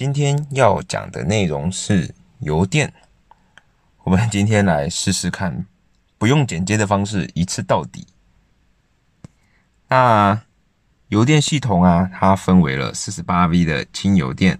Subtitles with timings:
[0.00, 2.94] 今天要讲的内容是油电。
[4.04, 5.66] 我们今天来试试看，
[6.16, 8.06] 不用剪接的方式一次到底。
[9.88, 10.40] 那
[11.08, 14.58] 油电系统啊，它分为了四十八 V 的轻油电，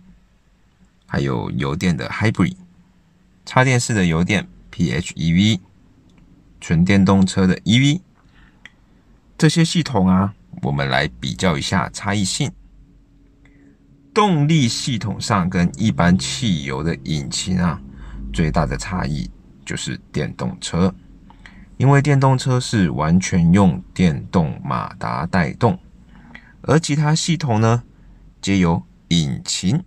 [1.06, 2.56] 还有油电的 Hybrid，
[3.46, 5.60] 插电式的油电 PHEV，
[6.60, 8.02] 纯电动车的 EV。
[9.38, 12.52] 这些系统啊，我们来比较一下差异性。
[14.12, 17.80] 动力系统上跟一般汽油的引擎啊，
[18.32, 19.30] 最大的差异
[19.64, 20.92] 就是电动车，
[21.76, 25.78] 因为电动车是完全用电动马达带动，
[26.62, 27.82] 而其他系统呢，
[28.40, 29.82] 皆由引擎。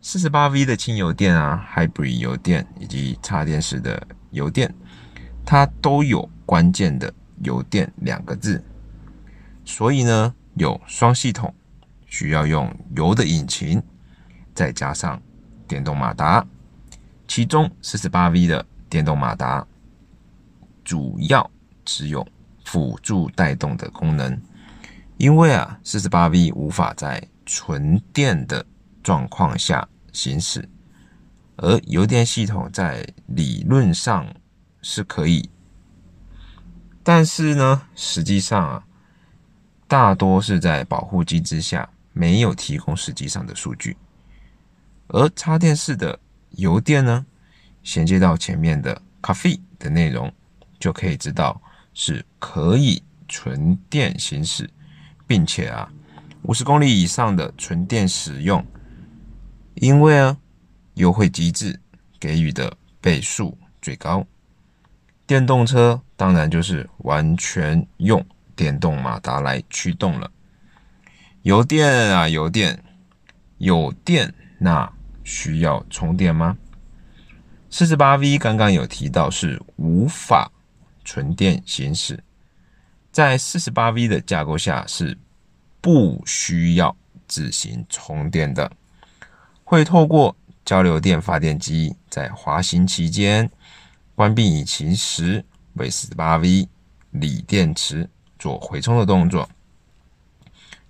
[0.00, 4.72] 四十八 V 的轻油电啊，Hybrid 油电以及插电式的油电，
[5.44, 8.64] 它都有关键的油电两个字，
[9.64, 11.54] 所以呢，有双系统。
[12.06, 13.82] 需要用油的引擎，
[14.54, 15.20] 再加上
[15.68, 16.46] 电动马达。
[17.28, 19.66] 其中四十八 V 的电动马达
[20.84, 21.50] 主要
[21.84, 22.26] 只有
[22.64, 24.40] 辅助带动的功能，
[25.16, 28.64] 因为啊，四十八 V 无法在纯电的
[29.02, 30.68] 状况下行驶，
[31.56, 34.32] 而油电系统在理论上
[34.80, 35.50] 是可以，
[37.02, 38.84] 但是呢，实际上啊，
[39.88, 41.88] 大多是在保护机制下。
[42.18, 43.94] 没有提供实际上的数据，
[45.08, 46.18] 而插电式的
[46.52, 47.26] 油电呢，
[47.82, 50.32] 衔接到前面的咖啡的内容，
[50.80, 51.60] 就可以知道
[51.92, 54.66] 是可以纯电行驶，
[55.26, 55.92] 并且啊，
[56.40, 58.64] 五十公里以上的纯电使用，
[59.74, 60.34] 因为啊，
[60.94, 61.78] 优惠机制
[62.18, 64.26] 给予的倍数最高。
[65.26, 70.30] 电动车当然就是完全用电动马达来驱动了。
[71.46, 72.82] 油电啊，油电
[73.58, 76.58] 有电，那需要充电吗？
[77.70, 80.50] 四十八 V 刚刚有提到是无法
[81.04, 82.20] 纯电行驶，
[83.12, 85.16] 在四十八 V 的架构下是
[85.80, 86.96] 不需要
[87.28, 88.68] 自行充电的，
[89.62, 93.48] 会透过交流电发电机在滑行期间
[94.16, 95.44] 关闭引擎时，
[95.74, 96.68] 为四十八 V
[97.12, 99.48] 锂电池做回充的动作。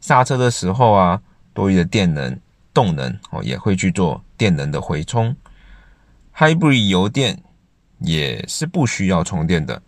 [0.00, 1.20] 刹车的时候啊，
[1.52, 2.38] 多余的电能、
[2.72, 5.34] 动能哦，也会去做电能的回充。
[6.36, 7.42] Hybrid 油电
[7.98, 9.82] 也是不需要充电的。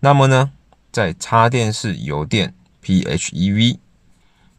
[0.00, 0.52] 那么呢，
[0.92, 2.54] 在插电式油电
[2.84, 3.78] PHEV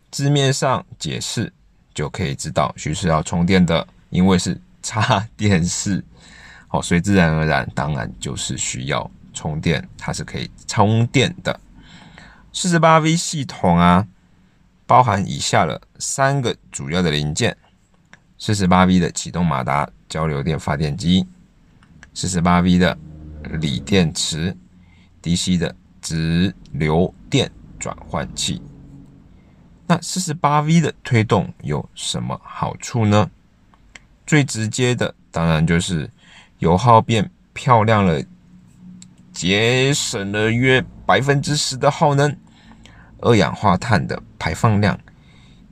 [0.09, 1.53] 字面上解释
[1.93, 6.03] 就可以知道，需是要充电的，因为是插电式，
[6.67, 11.57] 好，所以自然而然，当然就是需要充电，它是可以充电的。
[12.59, 14.07] 四十八 V 系统啊。
[14.87, 17.55] 包含以下的三个主要的零件：
[18.39, 21.27] 四十八 V 的启动马达、交流电发电机，
[22.15, 22.97] 四十八 V 的
[23.43, 24.57] 锂电池
[25.21, 28.59] ，DC 的直流电转换器。
[29.85, 33.29] 那四十八 V 的推动有什么好处呢？
[34.25, 36.09] 最直接的当然就是
[36.57, 38.23] 油耗变漂亮了，
[39.31, 42.35] 节省了约百分之十的耗能。
[43.19, 44.97] 二氧化碳的排放量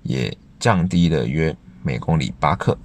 [0.04, 2.78] 也降低了约每公里八克。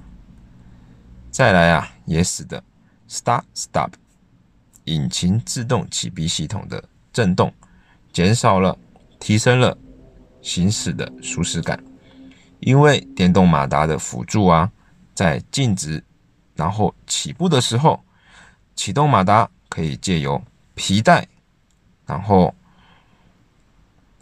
[1.31, 2.63] 再来啊，也使得
[3.09, 3.93] Start Stop
[4.85, 7.53] 引擎自动启闭系统的震动
[8.13, 8.77] 减少了，
[9.19, 9.77] 提升了
[10.43, 11.83] 行驶的舒适感。
[12.61, 14.71] 因为电动马达的辅助啊，
[15.15, 16.05] 在静止
[16.55, 17.99] 然后起步的时候，
[18.77, 20.43] 启动马达可以借由
[20.75, 21.27] 皮带，
[22.05, 22.55] 然后。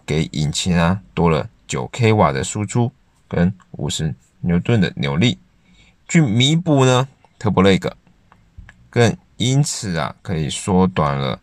[0.09, 2.91] 给引擎啊多了九 k 瓦的输出
[3.29, 5.37] 跟五十牛顿的扭力，
[6.09, 7.07] 去弥补呢
[7.39, 7.95] 特布雷格，
[8.89, 11.39] 更因此啊可以缩短了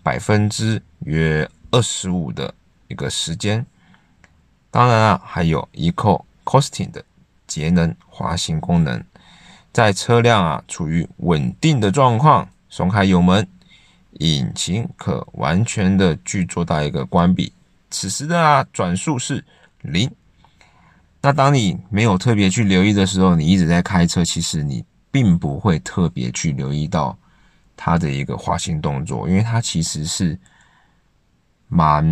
[0.00, 2.54] 百分之约二十五的
[2.86, 3.66] 一个时间。
[4.70, 7.04] 当然啊还有 eco costing 的
[7.48, 9.04] 节能滑行功能，
[9.72, 13.48] 在车辆啊处于稳定的状况，松开油门，
[14.20, 17.52] 引擎可完全的去做到一个关闭。
[17.94, 19.42] 此时的啊转速是
[19.82, 20.10] 零，
[21.20, 27.16] 那当你没有特别去留意的时候，你一直在开车，其实你并不会特别去留意到
[27.76, 30.36] 它的一个滑行动作，因为它其实是
[31.68, 32.04] 蛮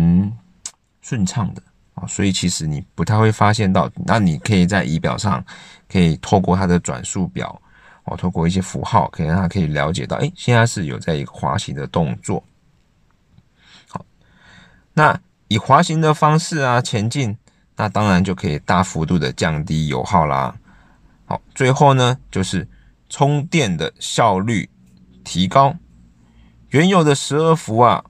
[1.01, 1.61] 顺畅的
[1.95, 3.91] 啊，所以其实你不太会发现到。
[4.05, 5.43] 那你可以在仪表上
[5.91, 7.61] 可以透过它的转速表
[8.05, 12.41] 哦，透过一些符号，可以让它可以了解到，哎，现在是有在一个滑行的动作。
[13.89, 14.05] 好，
[14.93, 15.19] 那。
[15.47, 17.37] 以滑行的方式啊前进，
[17.75, 20.55] 那当然就可以大幅度的降低油耗啦。
[21.25, 22.67] 好，最后呢就是
[23.09, 24.69] 充电的效率
[25.23, 25.75] 提高。
[26.69, 28.03] 原有的十二伏啊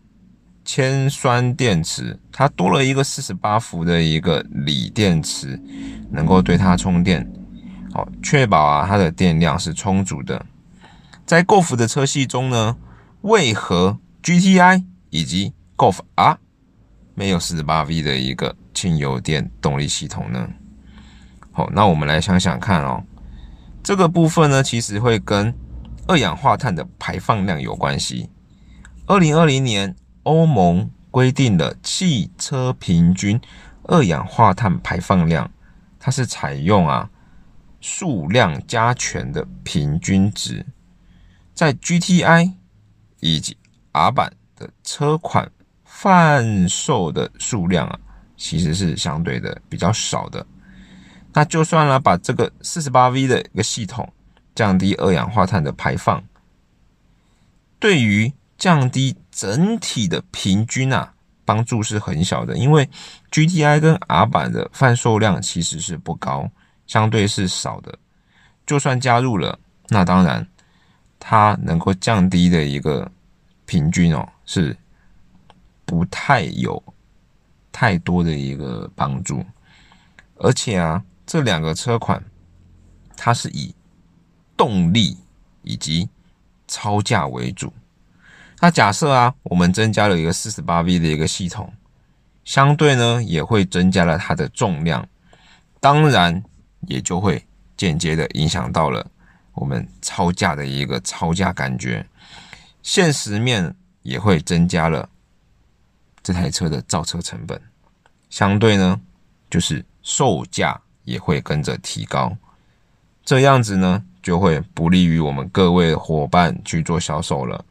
[0.63, 5.59] 铅酸电池，它多了一个四十八伏的一个锂电池，
[6.11, 7.29] 能够对它充电，
[7.91, 10.45] 好，确保啊它的电量是充足的。
[11.25, 12.77] 在 Golf 的车系中呢，
[13.21, 16.37] 为何 GTI 以及 Golf R
[17.15, 20.49] 没有四十八 V 的一个轻油电动力系统呢？
[21.51, 23.03] 好，那我们来想想看哦，
[23.83, 25.53] 这个部分呢，其实会跟
[26.07, 28.29] 二氧化碳的排放量有关系。
[29.05, 33.39] 二零二零年，欧盟规定了汽车平均
[33.83, 35.51] 二氧化碳排放量，
[35.99, 37.09] 它是采用啊
[37.79, 40.65] 数量加权的平均值，
[41.53, 42.53] 在 GTI
[43.19, 43.55] 以及
[43.91, 45.51] R 版的车款
[46.03, 47.97] 贩售的数量啊，
[48.35, 50.45] 其实是相对的比较少的。
[51.31, 54.11] 那就算了，把这个四十八 V 的一个系统
[54.53, 56.21] 降低二氧化碳的排放，
[57.79, 61.13] 对于降低整体的平均啊，
[61.45, 62.57] 帮助是很小的。
[62.57, 62.89] 因为
[63.31, 66.51] GTI 跟 R 版的贩售量其实是不高，
[66.85, 67.97] 相对是少的。
[68.65, 69.57] 就算加入了，
[69.87, 70.45] 那当然
[71.17, 73.09] 它能够降低的一个
[73.65, 74.75] 平均哦，是
[75.93, 76.81] 不太有
[77.71, 79.45] 太多的一个帮助，
[80.37, 81.03] 而且啊。
[81.25, 82.21] 这两个车款，
[83.15, 83.73] 它是以
[84.57, 85.17] 动力
[85.61, 86.07] 以及
[86.67, 87.71] 超价为主。
[88.59, 91.71] 那假设啊，我们增加了一个四十八 V 的一个系统，
[92.43, 95.07] 相对呢也会增加了它的重量，
[95.79, 96.43] 当然
[96.81, 97.43] 也就会
[97.77, 99.09] 间接的影响到了
[99.53, 102.05] 我们超价的一个超价感觉。
[102.81, 105.09] 现实面也会增加了
[106.23, 107.61] 这台车的造车成本，
[108.29, 108.99] 相对呢
[109.49, 110.79] 就是售价。
[111.05, 112.33] 也会跟着提高，
[113.25, 117.65] 这样子呢就会不利于我们各位伙伴去做销售了。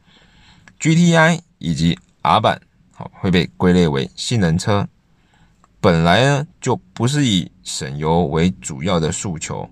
[0.79, 2.61] GTI 以及 R 版
[2.91, 4.87] 好会被归类为性能车，
[5.81, 9.67] 本来呢就不是以省油为主要的诉求。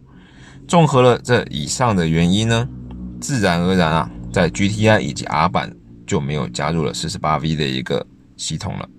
[0.68, 2.68] 综合了这以上的原因呢，
[3.22, 5.72] 自然而然啊，在 GTI 以及 R 版
[6.08, 8.04] 就没有加入了四十八 V 的一个
[8.42, 8.90] 系统了。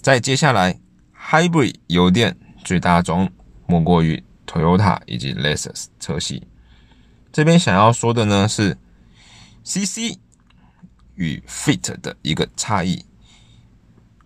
[0.00, 0.80] 再接下来
[1.16, 3.30] ，Hybrid 油电最大宗。
[3.66, 6.46] 莫过于 Toyota 以及 Lexus 车系，
[7.32, 8.76] 这边想要说的呢是
[9.64, 10.18] CC
[11.14, 13.06] 与 Fit 的一个差异。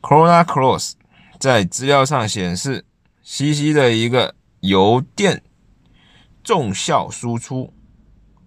[0.00, 0.94] Corolla Cross
[1.38, 2.84] 在资料上显示
[3.22, 5.44] ，CC 的一个油电
[6.42, 7.72] 重效输出，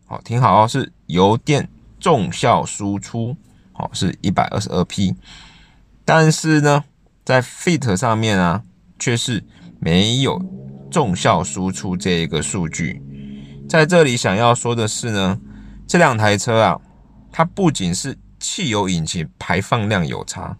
[0.05, 1.69] 好听好哦，是油电
[1.99, 3.37] 重效输出，
[3.71, 5.15] 好是一百二十二匹，
[6.09, 6.85] 但是呢，
[7.23, 8.63] 在 Fit 上面啊，
[8.97, 9.43] 却是
[9.79, 10.41] 没有。
[10.89, 12.99] 重效输出这一个数据，
[13.69, 15.39] 在这里想要说的是呢，
[15.87, 16.81] 这两台车啊，
[17.31, 20.57] 它不仅是汽油引擎排放量有差，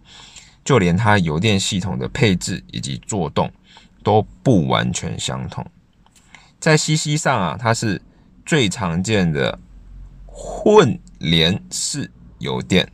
[0.64, 3.50] 就连它油电系统的配置以及作动
[4.04, 5.66] 都不完全相同。
[6.60, 8.00] 在 CC 上啊，它是
[8.46, 9.58] 最常见的
[10.26, 12.08] 混联式
[12.38, 12.88] 油电，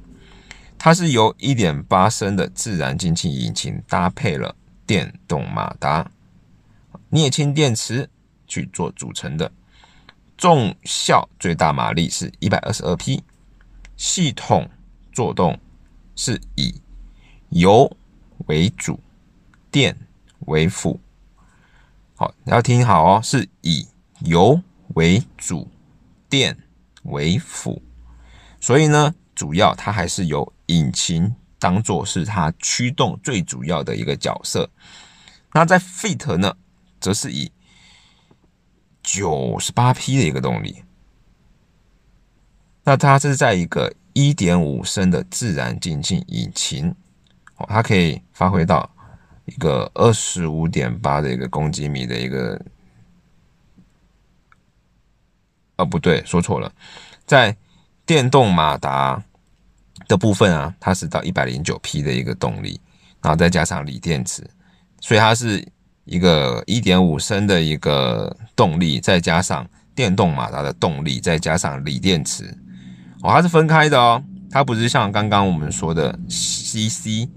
[0.79, 4.55] 它是由1.8升的自然进气引擎搭配了
[4.87, 6.11] 电动马达。
[7.11, 8.09] 镍氢电池
[8.47, 9.51] 去做组成的，
[10.37, 13.23] 重效最大马力是一百二十二匹，
[13.97, 14.69] 系统
[15.13, 15.59] 作动
[16.15, 16.75] 是以
[17.49, 17.97] 油
[18.47, 19.01] 为主，
[19.71, 19.97] 电
[20.41, 21.01] 为辅。
[22.15, 23.87] 好，要听好哦，是以
[24.21, 24.61] 油
[24.95, 25.69] 为主，
[26.29, 26.57] 电
[27.05, 27.83] 为辅。
[28.61, 34.69] 所以呢，主要它还是由引擎当做是它驱动最主要的一个角色。
[35.53, 36.57] 那在 Fit 呢？
[36.99, 37.53] 则是以
[39.03, 40.83] 九十八匹的一个动力，
[42.83, 46.93] 那它是在一个一点五升的自然进气引擎，
[47.57, 48.91] 哦，它可以发挥到
[49.45, 52.61] 一个二十五点八的一个公斤米的一个，
[55.77, 56.73] 哦，不对，说错了，
[57.27, 57.57] 在
[58.07, 59.23] 电动马达
[60.09, 62.81] 的部分啊，它是到一百零九匹的一个动力，
[63.21, 64.49] 然后再加上锂电池，
[65.01, 65.67] 所以它是。
[66.09, 72.45] 一个一点五升的一个动力，再加上电动马达的动力，再加上锂电池，
[73.23, 77.29] 哦，它是分开的哦，它不是像刚刚我们说的 CC，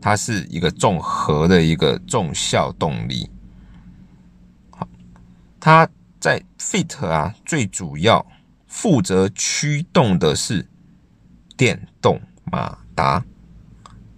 [0.00, 3.28] 它是一个综合的一个重效动力。
[4.70, 4.88] 好，
[5.60, 5.86] 它
[6.18, 8.24] 在 Fit 啊，最主要
[8.74, 10.68] 负责驱动的是
[11.56, 13.24] 电动马达，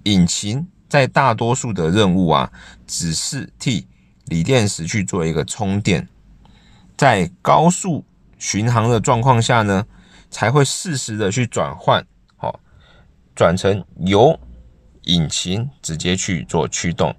[0.04, 2.50] 引擎在大多数的任务啊，
[2.86, 3.86] 只是替
[4.24, 6.08] 锂电池去做一个充电，
[6.96, 8.02] 在高速
[8.38, 9.86] 巡航的状况下呢，
[10.30, 12.04] 才会适时的去转换，
[12.36, 12.58] 好，
[13.34, 14.40] 转成由
[15.02, 17.14] 引擎直接去做驱动，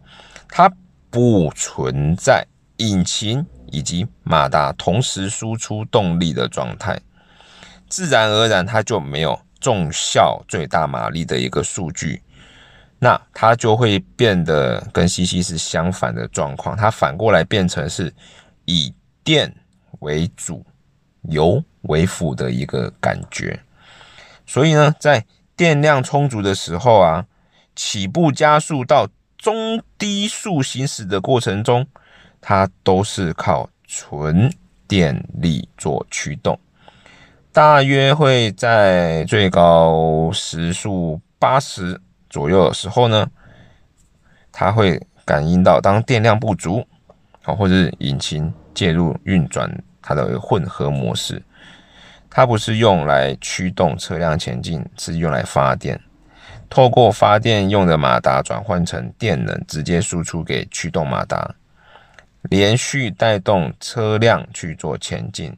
[0.50, 0.74] 它
[1.12, 7.00] 不存在引擎以及马达同时输出动力的状态，
[7.89, 12.22] 自然而然它就没有重效最大马力的一个数据。
[13.00, 18.12] 那它就会变得跟 CC 是相反的状况，它反过来变成是
[18.65, 19.53] 以电
[20.00, 20.65] 为主、
[21.29, 23.60] 油为辅的一个感觉。
[24.48, 25.24] 所以呢，在
[25.56, 27.25] 电量充足的时候啊，
[27.75, 31.86] 起步加速到中低速行驶的过程中，
[32.41, 34.51] 它都是靠纯
[34.88, 36.60] 电力做驱动，
[37.57, 41.99] 大约会在最高时速八十。
[42.29, 43.27] 左右的时候呢，
[44.51, 46.85] 它会感应到当电量不足，
[47.41, 51.41] 啊，或者是引擎介入运转它的混合模式，
[52.29, 55.99] 它不是用来驱动车辆前进，是用来发电，
[56.69, 61.55] 透过发电用的马达转换成电能，直接输出给驱动马达，
[62.43, 65.57] 连续带动车辆去做前进。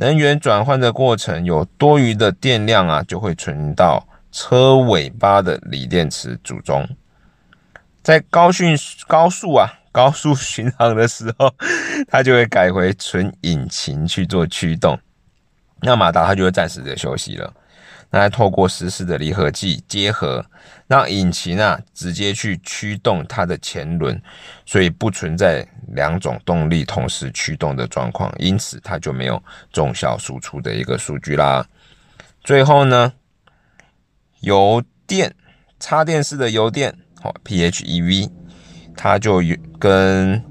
[0.00, 4.06] 能源转换的过程有多余的电量啊，就会存到。
[4.32, 6.88] 车尾巴的锂电池组中，
[8.00, 8.64] 在高速
[9.08, 11.52] 高速啊 高速巡航的时候，
[12.08, 14.96] 它就会改回纯引擎去做驱动，
[15.82, 17.52] 那马达它就会暂时的休息了。
[18.08, 20.46] 那透过实时的离合器结合，
[20.90, 24.20] 让引擎啊直接去驱动它的前轮，
[24.66, 29.40] 所以不存在两种动力同时驱动的状况，因此它就没有
[29.72, 31.64] 重效输出的一个数据啦。
[32.42, 33.12] 最后呢？
[34.40, 35.32] 油电
[35.78, 38.28] 插电式的油电，好 PHEV，
[38.96, 40.42] 它就有跟，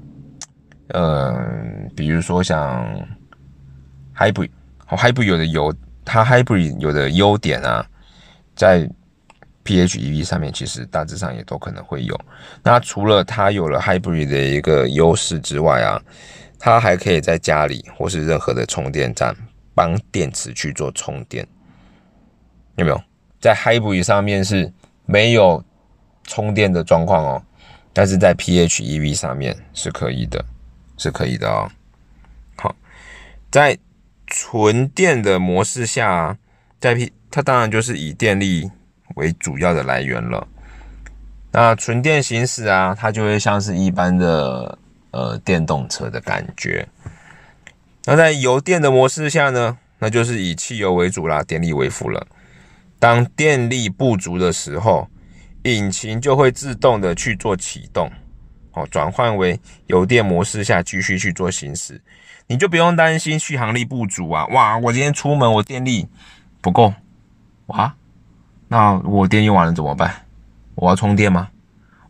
[0.94, 2.86] 嗯，比如说像
[4.16, 4.50] Hybrid，
[4.86, 7.84] 好 Hybrid 有的油，它 Hybrid 有的优点啊，
[8.54, 8.88] 在
[9.64, 12.18] PHEV 上面其实大致上也都可能会有。
[12.62, 16.00] 那除了它有了 Hybrid 的一个优势之外啊，
[16.58, 19.36] 它还可以在家里或是任何的充电站
[19.74, 21.46] 帮电池去做充电，
[22.76, 23.02] 有没有？
[23.40, 24.72] 在 Hybrid 上面是
[25.06, 25.64] 没有
[26.24, 27.42] 充电的状况哦，
[27.92, 30.44] 但是在 PHEV 上面是可以的，
[30.98, 31.70] 是可以的哦。
[32.56, 32.76] 好，
[33.50, 33.78] 在
[34.26, 36.36] 纯电的模式下，
[36.78, 38.70] 在 P 它当然就是以电力
[39.16, 40.46] 为主要的来源了。
[41.52, 44.78] 那纯电行驶啊，它就会像是一般的
[45.10, 46.86] 呃电动车的感觉。
[48.04, 52.26] 那在油电的模式下呢，那就是以汽油为主啦，电力为辅了。
[52.98, 55.08] 当电力不足的时候，
[55.64, 58.10] 引擎就会自动的去做启动，
[58.72, 62.00] 哦，转换为油电模式下继续去做行驶，
[62.46, 64.46] 你就不用担心续航力不足啊！
[64.48, 66.06] 哇，我今天出门我电力
[66.60, 66.94] 不够，
[67.66, 67.94] 哇，
[68.72, 70.14] 那我电用完了怎么办？
[70.76, 71.48] 我要充电吗？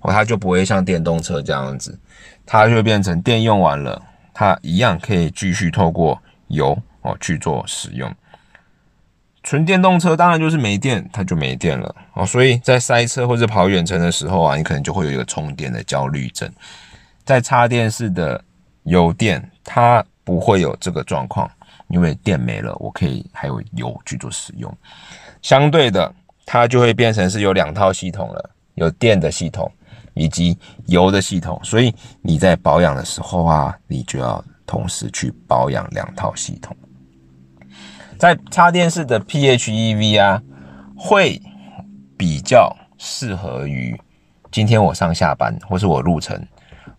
[0.01, 1.99] 哦，它就不会像电动车这样子，
[2.45, 4.01] 它就变成电用完了，
[4.35, 8.15] 它一样可以继续透过油哦去做使用。
[9.43, 12.27] 纯电动车当然就是没电，它就没电了哦。
[12.27, 16.47] 所以在塞车或者跑远程的时候啊，你可能就会有一个充电的焦虑症。
[17.25, 18.45] 在插电式的
[18.83, 21.51] 油电，它不会有这个状况，
[21.89, 24.73] 因为电没了，我可以还有油去做使用。
[25.43, 26.13] 相对的，
[26.53, 29.71] 它就会变成是有两套系统了，有电的系统
[30.15, 31.61] 以及油的系统。
[31.63, 36.77] 所以你在保养的时候啊，你就要同时去保养两套系统。
[38.19, 40.43] 在插电式的 PHEV 啊，
[40.97, 41.41] 会
[42.19, 43.97] 比较适合于
[44.51, 46.37] 今天我上下班或是我路程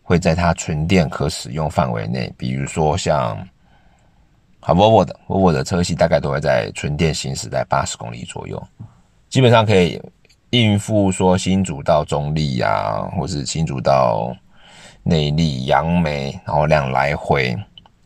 [0.01, 2.34] 会在它纯电可使用范围内。
[2.38, 3.38] 比如说像
[4.62, 8.65] 好 Volvo 的 Volvo 的车系，大概都会在纯电行驶在八十公里左右，
[9.32, 10.00] 基本上可以
[10.50, 14.36] 应付说新竹到中立呀，或是新竹到
[15.04, 17.58] 内力、杨梅，然后两来回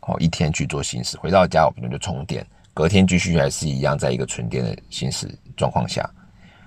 [0.02, 2.46] 哦，一天去做行驶，回到家我们就充电。
[2.72, 6.08] 隔天继续还是一样，在一个纯电的行驶状况下，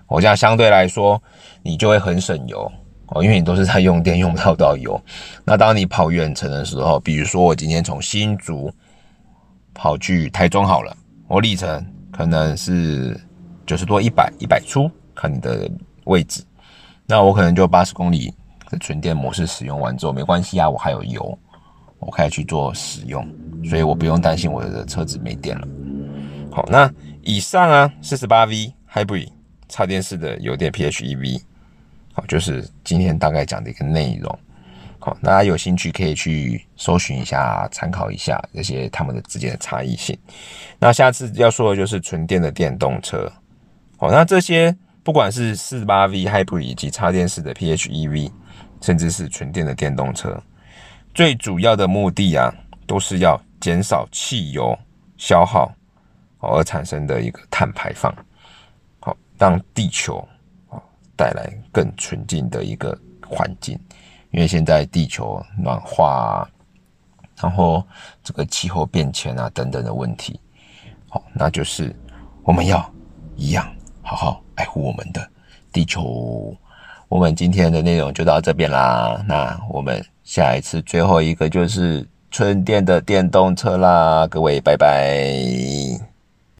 [0.08, 1.22] 我这样相对来说，
[1.63, 2.70] 你就会很省油
[3.08, 5.01] 哦，因为你都是在用电，用不到到油。
[5.46, 8.70] 那当你跑远程的时候，比如说我今天从新竹
[9.74, 10.94] 跑去台中好了，
[11.30, 13.18] 我里程可能是
[13.70, 15.70] 九十多、一百、一百出，看你的
[16.06, 16.44] 位置，
[17.06, 18.34] 那我可能就八十公里
[18.68, 21.38] 的纯电模式使用完之后，没关系啊，我还有油，
[22.00, 23.24] 我可以去做使用，
[23.70, 25.68] 所以我不用担心我的车子没电了。
[26.52, 29.30] 好，那以上啊，四十八 V Hybrid
[29.68, 31.40] 插电式的油电 PHEV，
[32.14, 34.32] 好，就是今天大概讲的一个内容。
[34.98, 40.18] 好，好，大家有兴趣可以去搜寻一下，参考一下这些他们的之间的差异性。
[40.80, 43.32] 那下次要说的就是纯电的电动车。
[44.01, 48.32] 好，那这些不管是四八 V Hybrid 以及插电式的 PHEV，
[48.79, 50.41] 甚至是纯电的电动车，
[51.13, 52.50] 最主要的目的啊，
[52.88, 54.74] 都是要减少汽油
[55.18, 55.70] 消耗，
[56.39, 58.15] 而产生的一个碳排放，
[59.01, 60.25] 好让地球
[60.70, 60.79] 啊
[61.18, 63.77] 带来更纯净的一个环境。
[64.32, 66.50] 因为现在地球暖化，
[67.36, 67.86] 然后
[68.24, 70.39] 这个气候变迁啊等等的问题，
[71.10, 71.94] 好，那就是
[72.44, 72.89] 我们要
[73.36, 73.70] 一样
[74.10, 75.22] 好好爱护我们的
[75.72, 76.51] 地球。
[77.08, 86.09] 我们今天的内容就到这边啦，那我们下一次最后一个就是春电的电动车啦，各位拜拜。